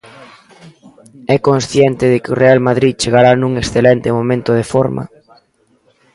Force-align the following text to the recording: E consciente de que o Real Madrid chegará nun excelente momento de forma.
E 1.33 1.37
consciente 1.47 2.05
de 2.11 2.17
que 2.23 2.29
o 2.33 2.39
Real 2.43 2.59
Madrid 2.67 2.93
chegará 3.01 3.31
nun 3.35 3.53
excelente 3.63 4.09
momento 4.17 4.51
de 4.59 4.65
forma. 4.73 5.03